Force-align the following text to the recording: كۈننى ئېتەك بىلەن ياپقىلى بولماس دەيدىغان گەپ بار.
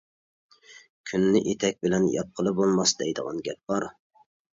كۈننى 1.09 1.41
ئېتەك 1.51 1.77
بىلەن 1.87 2.07
ياپقىلى 2.13 2.53
بولماس 2.61 2.95
دەيدىغان 3.03 3.43
گەپ 3.49 3.61
بار. 3.73 3.87